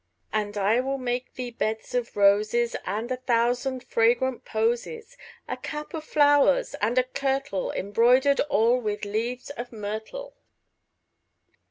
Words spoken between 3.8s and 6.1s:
fragrant posies; 10 A cap of